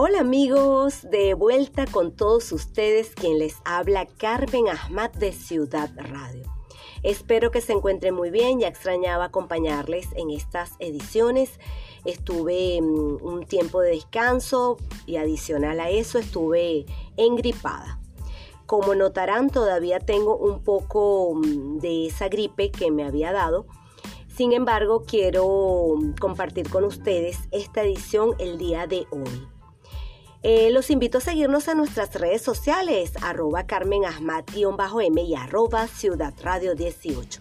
[0.00, 6.44] Hola amigos, de vuelta con todos ustedes quien les habla Carmen Ahmad de Ciudad Radio.
[7.02, 11.58] Espero que se encuentren muy bien, ya extrañaba acompañarles en estas ediciones.
[12.04, 16.86] Estuve mm, un tiempo de descanso y adicional a eso estuve
[17.16, 18.00] engripada.
[18.66, 23.66] Como notarán, todavía tengo un poco mm, de esa gripe que me había dado.
[24.28, 29.57] Sin embargo, quiero mm, compartir con ustedes esta edición el día de hoy.
[30.42, 36.32] Eh, los invito a seguirnos en nuestras redes sociales, arroba Carmen m y arroba Ciudad
[36.42, 37.40] Radio 18.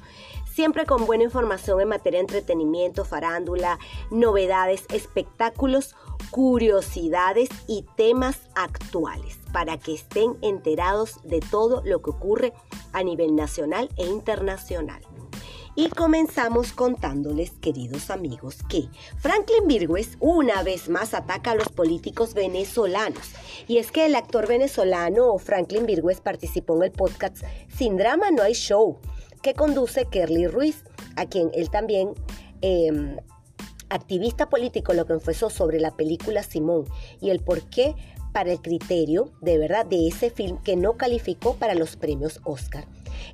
[0.51, 3.77] Siempre con buena información en materia de entretenimiento, farándula,
[4.09, 5.95] novedades, espectáculos,
[6.31, 12.53] curiosidades y temas actuales para que estén enterados de todo lo que ocurre
[12.93, 15.03] a nivel nacional e internacional.
[15.79, 22.33] Y comenzamos contándoles, queridos amigos, que Franklin Virgües una vez más ataca a los políticos
[22.33, 23.21] venezolanos.
[23.67, 28.41] Y es que el actor venezolano Franklin Virgües participó en el podcast Sin Drama No
[28.41, 28.97] Hay Show,
[29.43, 30.83] que conduce Kerly Ruiz,
[31.15, 32.15] a quien él también...
[32.61, 33.17] Em,
[33.89, 36.85] activista político lo confesó sobre la película Simón
[37.21, 37.95] y el por qué
[38.33, 42.85] para el criterio de verdad de ese film que no calificó para los premios Oscar.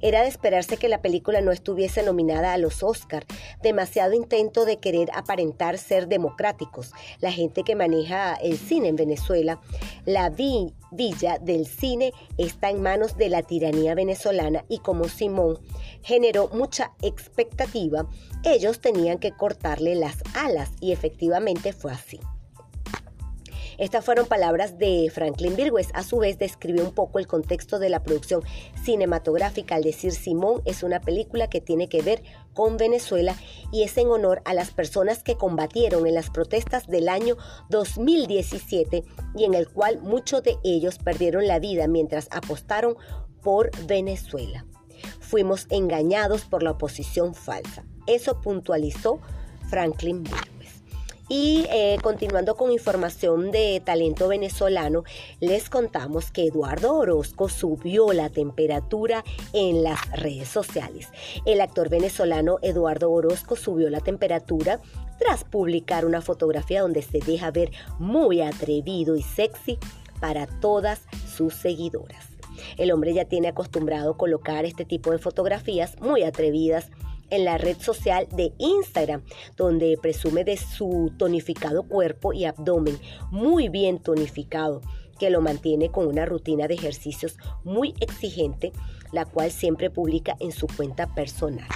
[0.02, 3.26] Era de esperarse que la película no estuviese nominada a los Oscar.
[3.62, 6.92] Demasiado intento de querer aparentar ser democráticos.
[7.20, 9.62] La gente que maneja el cine en Venezuela,
[10.06, 15.60] la villa del cine está en manos de la tiranía venezolana y como Simón
[16.02, 18.08] generó mucha expectativa,
[18.44, 22.20] ellos tenían que cortarle las alas y efectivamente fue así.
[23.78, 25.90] Estas fueron palabras de Franklin Virgües.
[25.94, 28.42] A su vez, describió un poco el contexto de la producción
[28.84, 33.36] cinematográfica al decir Simón es una película que tiene que ver con Venezuela
[33.72, 37.38] y es en honor a las personas que combatieron en las protestas del año
[37.70, 39.04] 2017
[39.36, 42.96] y en el cual muchos de ellos perdieron la vida mientras apostaron
[43.42, 44.66] por Venezuela.
[45.20, 47.84] Fuimos engañados por la oposición falsa.
[48.08, 49.20] Eso puntualizó
[49.70, 50.53] Franklin Virgües.
[51.30, 55.04] Y eh, continuando con información de talento venezolano,
[55.40, 59.24] les contamos que Eduardo Orozco subió la temperatura
[59.54, 61.08] en las redes sociales.
[61.46, 64.82] El actor venezolano Eduardo Orozco subió la temperatura
[65.18, 69.80] tras publicar una fotografía donde se deja ver muy atrevido y sexy
[70.20, 71.02] para todas
[71.34, 72.28] sus seguidoras.
[72.78, 76.90] El hombre ya tiene acostumbrado colocar este tipo de fotografías muy atrevidas
[77.34, 79.24] en la red social de Instagram,
[79.58, 83.00] donde presume de su tonificado cuerpo y abdomen
[83.32, 84.82] muy bien tonificado,
[85.20, 88.72] que lo mantiene con una rutina de ejercicios muy exigente,
[89.12, 91.68] la cual siempre publica en su cuenta personal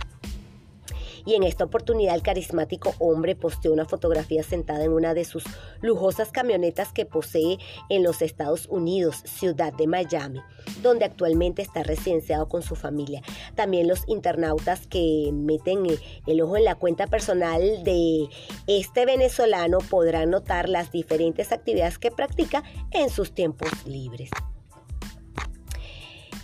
[1.28, 5.44] y en esta oportunidad el carismático hombre posteó una fotografía sentada en una de sus
[5.82, 7.58] lujosas camionetas que posee
[7.90, 10.40] en los Estados Unidos, ciudad de Miami,
[10.82, 13.22] donde actualmente está residenciado con su familia.
[13.56, 15.86] También los internautas que meten
[16.26, 18.30] el ojo en la cuenta personal de
[18.68, 24.30] este venezolano podrán notar las diferentes actividades que practica en sus tiempos libres.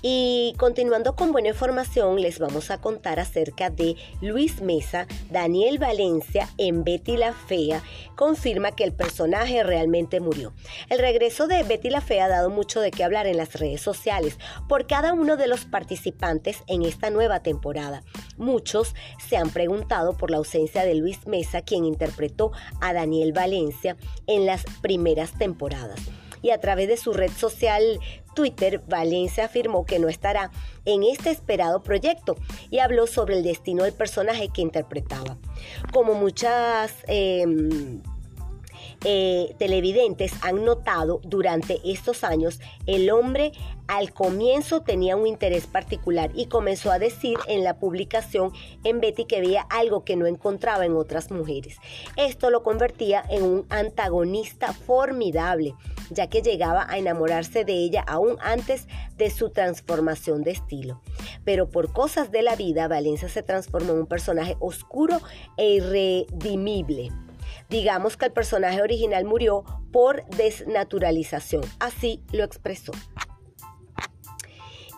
[0.05, 6.49] Y continuando con buena información, les vamos a contar acerca de Luis Mesa, Daniel Valencia
[6.57, 7.81] en Betty la Fea,
[8.17, 10.51] confirma que el personaje realmente murió.
[10.89, 13.79] El regreso de Betty la Fea ha dado mucho de qué hablar en las redes
[13.79, 14.37] sociales
[14.67, 18.03] por cada uno de los participantes en esta nueva temporada.
[18.35, 23.95] Muchos se han preguntado por la ausencia de Luis Mesa, quien interpretó a Daniel Valencia
[24.27, 26.01] en las primeras temporadas
[26.43, 27.99] y a través de su red social
[28.35, 30.51] Twitter, Valencia afirmó que no estará
[30.85, 32.35] en este esperado proyecto
[32.69, 35.37] y habló sobre el destino del personaje que interpretaba.
[35.91, 36.93] Como muchas...
[37.07, 38.01] Em,
[39.05, 43.51] eh, televidentes han notado durante estos años, el hombre
[43.87, 48.51] al comienzo tenía un interés particular y comenzó a decir en la publicación
[48.83, 51.77] en Betty que veía algo que no encontraba en otras mujeres.
[52.15, 55.75] Esto lo convertía en un antagonista formidable,
[56.09, 61.01] ya que llegaba a enamorarse de ella aún antes de su transformación de estilo.
[61.44, 65.19] Pero por cosas de la vida, Valencia se transformó en un personaje oscuro
[65.57, 67.11] e irredimible.
[67.69, 72.92] Digamos que el personaje original murió por desnaturalización, así lo expresó.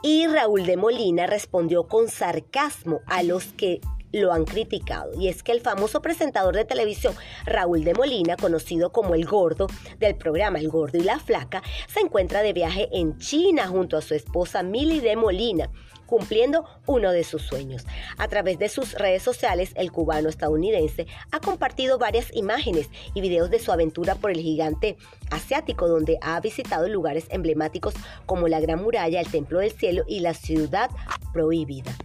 [0.02, 3.82] Y Raúl de Molina respondió con sarcasmo a los que
[4.12, 5.12] lo han criticado.
[5.20, 7.16] Y es que el famoso presentador de televisión
[7.46, 9.68] Raúl de Molina, conocido como el gordo
[10.00, 14.02] del programa El Gordo y la Flaca, se encuentra de viaje en China junto a
[14.02, 15.70] su esposa Mili de Molina
[16.06, 17.86] cumpliendo uno de sus sueños.
[18.18, 23.50] A través de sus redes sociales, el cubano estadounidense ha compartido varias imágenes y videos
[23.50, 24.98] de su aventura por el gigante
[25.32, 27.94] asiático, donde ha visitado lugares emblemáticos
[28.26, 30.90] como la Gran Muralla, el Templo del Cielo y la Ciudad
[31.34, 31.96] Prohibida.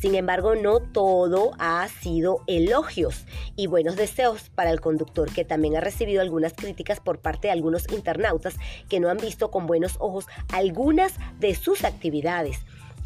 [0.00, 3.24] Sin embargo, no todo ha sido elogios
[3.56, 7.52] y buenos deseos para el conductor, que también ha recibido algunas críticas por parte de
[7.52, 8.56] algunos internautas
[8.88, 12.58] que no han visto con buenos ojos algunas de sus actividades.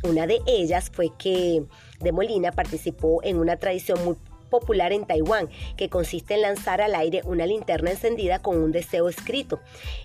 [0.05, 1.65] Una de ellas fue que
[2.01, 4.17] De Molina participó en una tradición muy
[4.49, 9.09] popular en Taiwán, que consiste en lanzar al aire una linterna encendida con un deseo
[9.09, 9.61] escrito.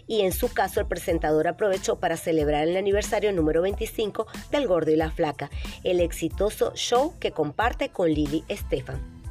[0.08, 4.92] Y en su caso, el presentador aprovechó para celebrar el aniversario número 25 del Gordo
[4.92, 5.50] y la Flaca,
[5.84, 9.24] el exitoso show que comparte con Lily Estefan.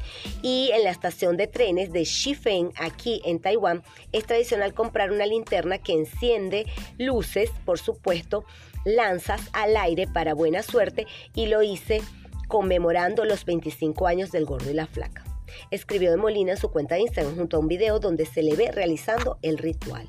[0.43, 5.27] Y en la estación de trenes de Shifeng, aquí en Taiwán, es tradicional comprar una
[5.27, 6.67] linterna que enciende
[6.99, 8.45] luces, por supuesto,
[8.85, 12.03] lanzas al aire para buena suerte y lo hice
[12.49, 15.25] conmemorando los 25 años del gordo y la flaca.
[15.71, 18.57] Escribió de Molina en su cuenta de Instagram junto a un video donde se le
[18.57, 20.09] ve realizando el ritual.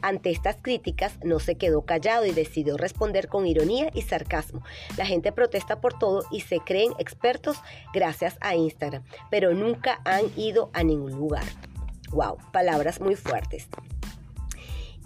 [0.00, 4.62] Ante estas críticas no se quedó callado y decidió responder con ironía y sarcasmo.
[4.96, 7.58] La gente protesta por todo y se creen expertos
[7.92, 11.44] gracias a Instagram, pero nunca han ido a ningún lugar.
[12.10, 13.68] Wow, palabras muy fuertes.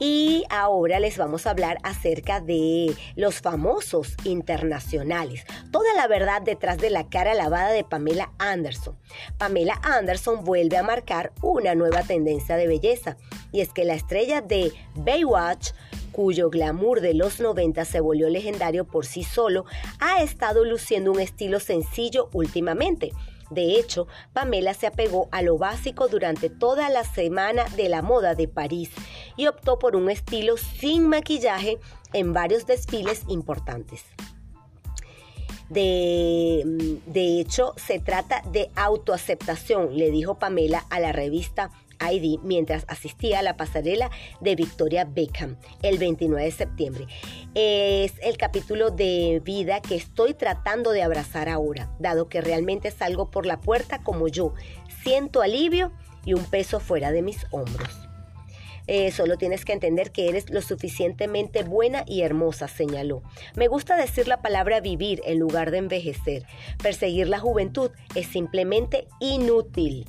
[0.04, 5.44] Y ahora les vamos a hablar acerca de los famosos internacionales.
[5.70, 8.98] Toda la verdad detrás de la cara lavada de Pamela Anderson.
[9.38, 13.16] Pamela Anderson vuelve a marcar una nueva tendencia de belleza.
[13.52, 15.70] Y es que la estrella de Baywatch
[16.10, 19.64] cuyo glamour de los 90 se volvió legendario por sí solo,
[19.98, 23.12] ha estado luciendo un estilo sencillo últimamente.
[23.52, 28.34] De hecho, Pamela se apegó a lo básico durante toda la semana de la moda
[28.34, 28.90] de París
[29.36, 31.78] y optó por un estilo sin maquillaje
[32.12, 34.04] en varios desfiles importantes.
[35.68, 41.70] De, de, hecho, se trata de autoaceptación, le dijo Pamela a la revista
[42.10, 44.10] ID mientras asistía a la pasarela
[44.40, 47.06] de Victoria Beckham el 29 de septiembre.
[47.54, 53.30] Es el capítulo de vida que estoy tratando de abrazar ahora, dado que realmente salgo
[53.30, 54.54] por la puerta como yo.
[55.02, 55.92] Siento alivio
[56.24, 58.08] y un peso fuera de mis hombros.
[58.86, 63.22] Eh, solo tienes que entender que eres lo suficientemente buena y hermosa, señaló.
[63.54, 66.44] Me gusta decir la palabra vivir en lugar de envejecer.
[66.82, 70.06] Perseguir la juventud es simplemente inútil.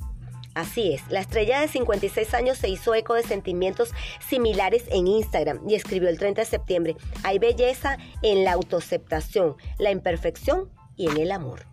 [0.54, 3.90] Así es, la estrella de 56 años se hizo eco de sentimientos
[4.28, 9.90] similares en Instagram y escribió el 30 de septiembre, hay belleza en la autoaceptación, la
[9.90, 11.66] imperfección y en el amor.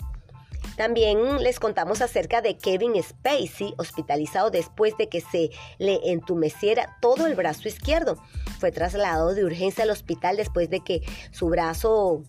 [0.77, 7.27] También les contamos acerca de Kevin Spacey, hospitalizado después de que se le entumeciera todo
[7.27, 8.17] el brazo izquierdo.
[8.59, 12.23] Fue trasladado de urgencia al hospital después de que su brazo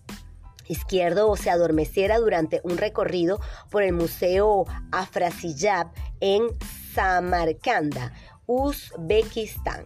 [0.69, 5.89] izquierdo se adormeciera durante un recorrido por el Museo Afrasiyab
[6.21, 6.47] en
[6.95, 8.13] Samarcanda,
[8.47, 9.83] Uzbekistán.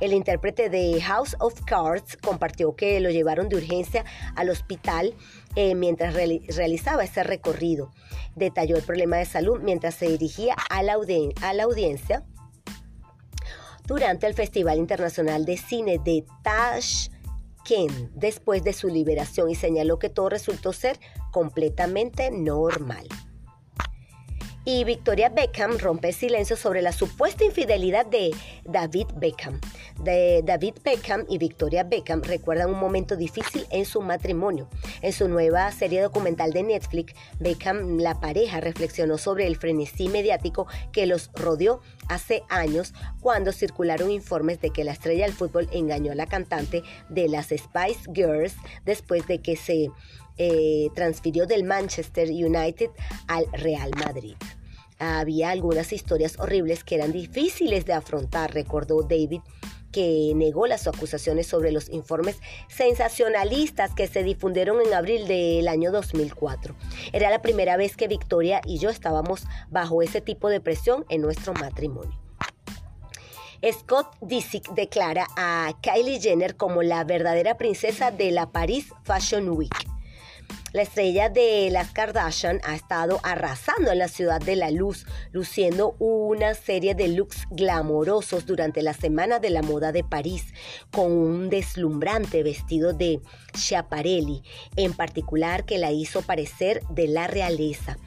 [0.00, 4.04] El intérprete de House of Cards compartió que lo llevaron de urgencia
[4.34, 5.14] al hospital
[5.54, 7.92] eh, mientras realizaba ese recorrido.
[8.34, 10.96] Detalló el problema de salud mientras se dirigía a la,
[11.42, 12.24] a la audiencia
[13.86, 17.10] durante el Festival Internacional de Cine de Taj
[17.64, 20.98] Ken después de su liberación y señaló que todo resultó ser
[21.30, 23.06] completamente normal.
[24.64, 28.30] Y Victoria Beckham rompe silencio sobre la supuesta infidelidad de
[28.64, 29.60] David Beckham.
[30.04, 34.68] De David Beckham y Victoria Beckham recuerdan un momento difícil en su matrimonio.
[35.00, 40.68] En su nueva serie documental de Netflix, Beckham, la pareja, reflexionó sobre el frenesí mediático
[40.92, 46.12] que los rodeó hace años cuando circularon informes de que la estrella del fútbol engañó
[46.12, 48.54] a la cantante de las Spice Girls
[48.84, 49.90] después de que se
[50.38, 52.90] eh, transfirió del Manchester United
[53.26, 54.36] al Real Madrid.
[54.98, 59.40] Había algunas historias horribles que eran difíciles de afrontar, recordó David
[59.92, 65.92] que negó las acusaciones sobre los informes sensacionalistas que se difundieron en abril del año
[65.92, 66.74] 2004.
[67.12, 71.20] Era la primera vez que Victoria y yo estábamos bajo ese tipo de presión en
[71.20, 72.18] nuestro matrimonio.
[73.70, 79.91] Scott Disick declara a Kylie Jenner como la verdadera princesa de la Paris Fashion Week.
[80.72, 85.96] La estrella de las Kardashian ha estado arrasando en la ciudad de la luz, luciendo
[85.98, 90.54] una serie de looks glamorosos durante la Semana de la Moda de París,
[90.90, 93.20] con un deslumbrante vestido de
[93.56, 94.42] Schiaparelli,
[94.76, 97.98] en particular que la hizo parecer de la realeza.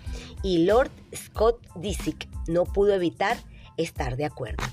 [0.42, 3.38] Y Lord Scott Disick no pudo evitar
[3.78, 4.64] estar de acuerdo.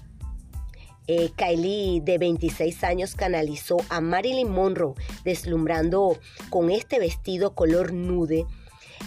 [1.06, 4.94] Eh, Kylie, de 26 años, canalizó a Marilyn Monroe,
[5.24, 6.18] deslumbrando
[6.50, 8.46] con este vestido color nude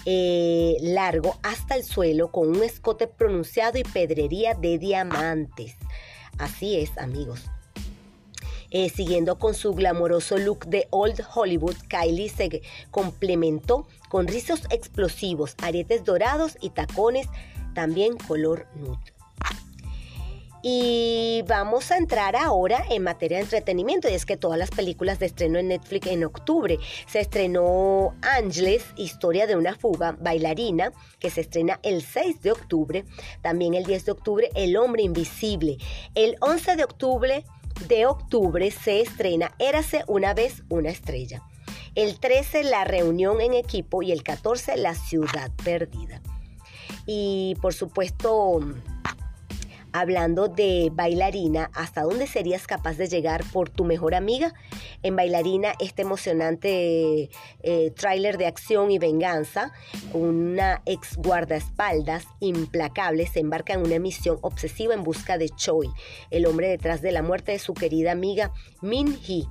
[0.05, 5.75] eh, largo hasta el suelo, con un escote pronunciado y pedrería de diamantes.
[6.37, 7.43] Así es, amigos.
[8.71, 12.61] Eh, siguiendo con su glamoroso look de Old Hollywood, Kylie se
[12.91, 17.27] complementó con rizos explosivos, aretes dorados y tacones
[17.73, 19.14] también color nude.
[20.67, 25.19] Y vamos a entrar ahora en materia de entretenimiento, y es que todas las películas
[25.19, 26.79] de estreno en Netflix en octubre.
[27.05, 33.05] Se estrenó Ángeles, historia de una fuga, bailarina, que se estrena el 6 de octubre.
[33.43, 35.77] También el 10 de octubre, El hombre invisible.
[36.15, 37.45] El 11 de octubre,
[37.87, 41.43] de octubre se estrena Érase una vez una estrella.
[41.93, 44.01] El 13, La reunión en equipo.
[44.01, 46.23] Y el 14, La ciudad perdida.
[47.05, 48.61] Y por supuesto
[49.95, 54.53] hablando de bailarina, ¿hasta dónde serías capaz de llegar por tu mejor amiga?
[55.03, 57.29] En bailarina, este emocionante
[57.63, 59.71] eh, tráiler de acción y venganza,
[60.11, 65.89] una ex guardaespaldas implacable se embarca en una misión obsesiva en busca de Choi,
[66.29, 69.47] el hombre detrás de la muerte de su querida amiga Min Hee.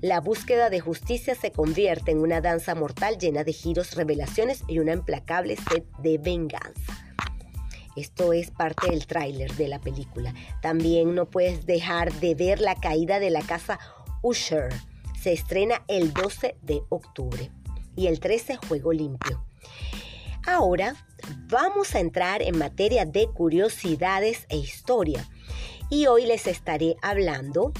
[0.00, 4.80] La búsqueda de justicia se convierte en una danza mortal llena de giros, revelaciones y
[4.80, 7.03] una implacable sed de venganza.
[7.96, 10.34] Esto es parte del tráiler de la película.
[10.62, 13.78] También no puedes dejar de ver la caída de la casa
[14.22, 14.72] Usher.
[15.20, 17.50] Se estrena el 12 de octubre
[17.96, 19.44] y el 13 Juego Limpio.
[20.46, 20.94] Ahora
[21.48, 25.26] vamos a entrar en materia de curiosidades e historia.
[25.88, 27.72] Y hoy les estaré hablando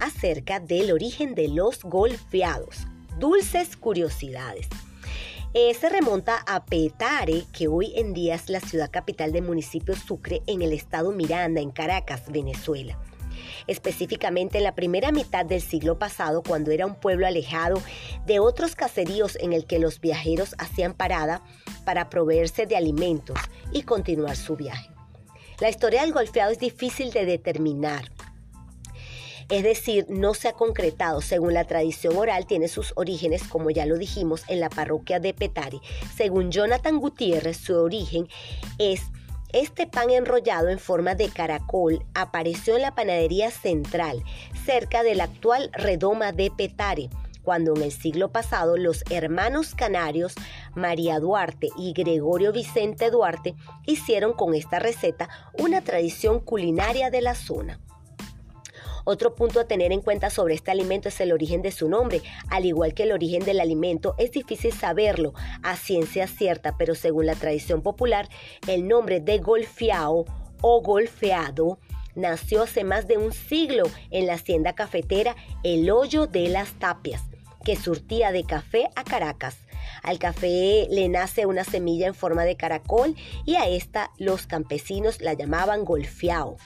[0.00, 2.86] acerca del origen de los golfeados.
[3.18, 4.68] Dulces curiosidades.
[5.54, 9.96] Eh, se remonta a Petare, que hoy en día es la ciudad capital del municipio
[9.96, 12.98] Sucre en el estado Miranda, en Caracas, Venezuela.
[13.66, 17.80] Específicamente en la primera mitad del siglo pasado, cuando era un pueblo alejado
[18.26, 21.42] de otros caseríos en el que los viajeros hacían parada
[21.86, 23.38] para proveerse de alimentos
[23.72, 24.90] y continuar su viaje.
[25.60, 28.10] La historia del golfeado es difícil de determinar,
[29.48, 31.20] es decir, no se ha concretado.
[31.20, 35.34] Según la tradición oral, tiene sus orígenes, como ya lo dijimos, en la parroquia de
[35.34, 35.78] Petare.
[36.14, 38.28] Según Jonathan Gutiérrez, su origen
[38.78, 39.02] es
[39.52, 44.22] este pan enrollado en forma de caracol apareció en la panadería central,
[44.66, 47.08] cerca de la actual redoma de Petare,
[47.42, 50.34] cuando en el siglo pasado los hermanos canarios
[50.74, 53.54] María Duarte y Gregorio Vicente Duarte
[53.86, 57.80] hicieron con esta receta una tradición culinaria de la zona.
[59.10, 62.20] Otro punto a tener en cuenta sobre este alimento es el origen de su nombre.
[62.50, 67.24] Al igual que el origen del alimento, es difícil saberlo a ciencia cierta, pero según
[67.24, 68.28] la tradición popular,
[68.66, 70.26] el nombre de golfiao
[70.60, 71.78] o golfeado
[72.16, 77.22] nació hace más de un siglo en la hacienda cafetera El Hoyo de las Tapias,
[77.64, 79.56] que surtía de café a Caracas.
[80.02, 85.22] Al café le nace una semilla en forma de caracol y a esta los campesinos
[85.22, 86.58] la llamaban golfiao.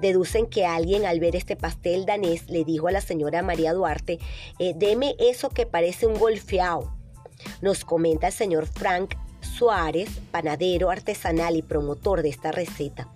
[0.00, 4.18] Deducen que alguien al ver este pastel danés le dijo a la señora María Duarte,
[4.58, 6.94] eh, deme eso que parece un golfeado.
[7.60, 13.08] Nos comenta el señor Frank Suárez, panadero artesanal y promotor de esta receta.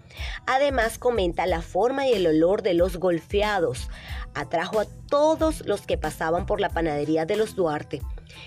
[0.47, 3.89] Además comenta la forma y el olor de los golfeados.
[4.35, 8.03] Atrajo a todos los que pasaban por la panadería de los Duarte,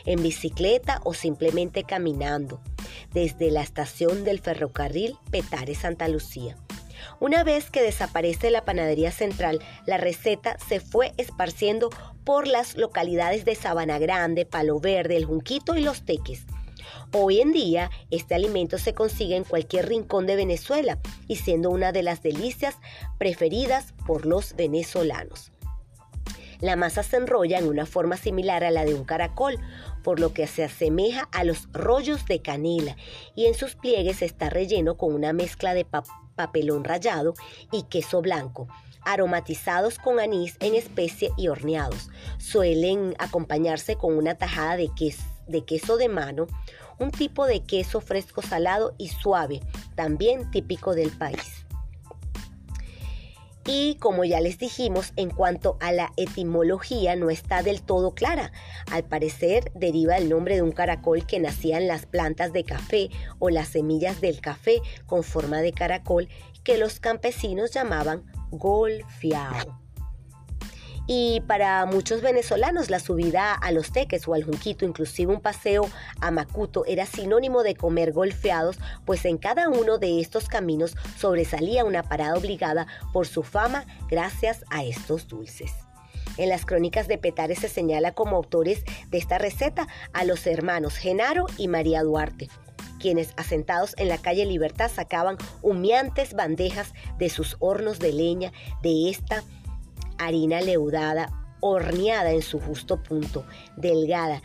[0.05, 2.62] en bicicleta o simplemente caminando,
[3.13, 6.57] desde la estación del ferrocarril Petare Santa Lucía.
[7.20, 11.89] Una vez que desaparece la panadería central, la receta se fue esparciendo
[12.24, 16.46] por las localidades de Sabana Grande, Palo Verde, El Junquito y Los Teques.
[17.12, 21.91] Hoy en día, este alimento se consigue en cualquier rincón de Venezuela y siendo una
[21.91, 22.77] de las delicias
[23.18, 25.51] preferidas por los venezolanos.
[26.62, 29.58] La masa se enrolla en una forma similar a la de un caracol,
[30.03, 32.98] por lo que se asemeja a los rollos de canela
[33.34, 35.86] y en sus pliegues está relleno con una mezcla de
[36.39, 37.34] papelón rallado
[37.69, 38.69] y queso blanco
[39.01, 42.10] aromatizados con anís en especie y horneados.
[42.38, 46.48] Suelen acompañarse con una tajada de queso, de queso de mano,
[46.98, 49.62] un tipo de queso fresco salado y suave,
[49.96, 51.65] también típico del país.
[53.71, 58.51] Y como ya les dijimos, en cuanto a la etimología no está del todo clara.
[58.91, 63.09] Al parecer deriva del nombre de un caracol que nacía en las plantas de café
[63.38, 66.29] o las semillas del café con forma de caracol
[66.63, 69.88] que los campesinos llamaban golfiao.
[71.11, 75.89] Y para muchos venezolanos la subida a los teques o al junquito, inclusive un paseo
[76.21, 81.83] a Macuto, era sinónimo de comer golfeados, pues en cada uno de estos caminos sobresalía
[81.83, 85.71] una parada obligada por su fama gracias a estos dulces.
[86.37, 90.95] En las crónicas de Petare se señala como autores de esta receta a los hermanos
[90.95, 92.49] Genaro y María Duarte,
[92.99, 99.09] quienes asentados en la calle Libertad sacaban humeantes bandejas de sus hornos de leña de
[99.09, 99.43] esta
[100.19, 103.45] harina leudada, horneada en su justo punto,
[103.77, 104.41] delgada,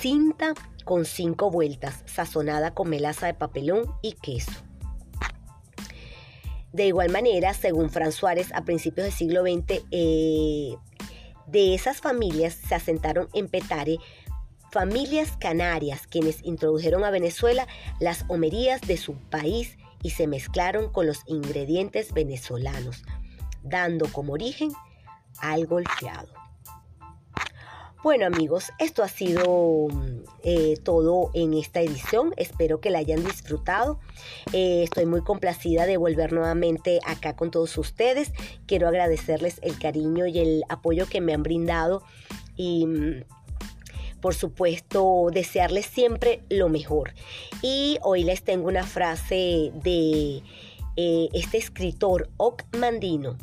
[0.00, 4.52] cinta con cinco vueltas, sazonada con melaza de papelón y queso.
[6.72, 10.74] De igual manera, según Fran Suárez, a principios del siglo XX, eh,
[11.46, 13.98] de esas familias se asentaron en Petare
[14.72, 17.68] familias canarias quienes introdujeron a Venezuela
[18.00, 23.04] las homerías de su país y se mezclaron con los ingredientes venezolanos,
[23.62, 24.72] dando como origen
[25.38, 26.28] al golpeado.
[28.02, 29.86] Bueno amigos, esto ha sido
[30.42, 32.34] eh, todo en esta edición.
[32.36, 34.00] Espero que la hayan disfrutado.
[34.52, 38.32] Eh, estoy muy complacida de volver nuevamente acá con todos ustedes.
[38.66, 42.02] Quiero agradecerles el cariño y el apoyo que me han brindado
[42.56, 43.24] y mm,
[44.20, 47.14] por supuesto desearles siempre lo mejor.
[47.62, 50.42] Y hoy les tengo una frase de
[50.96, 53.36] eh, este escritor Oc Mandino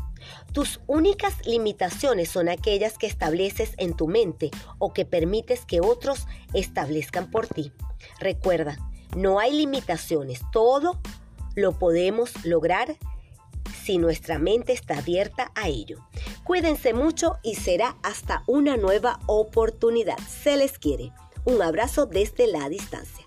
[0.53, 6.27] tus únicas limitaciones son aquellas que estableces en tu mente o que permites que otros
[6.53, 7.71] establezcan por ti.
[8.19, 8.77] Recuerda,
[9.15, 10.99] no hay limitaciones, todo
[11.55, 12.95] lo podemos lograr
[13.83, 15.99] si nuestra mente está abierta a ello.
[16.43, 20.17] Cuídense mucho y será hasta una nueva oportunidad.
[20.19, 21.11] Se les quiere.
[21.45, 23.18] Un abrazo desde la distancia.